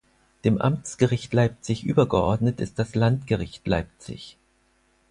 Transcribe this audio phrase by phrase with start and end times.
[0.45, 4.35] Dem Amtsgericht Leipzig übergeordnet ist das Landgericht Leipzig.